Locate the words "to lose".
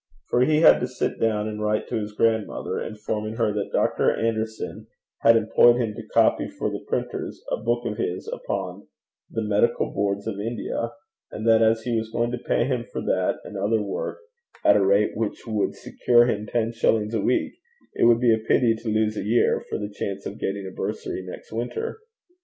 18.73-19.15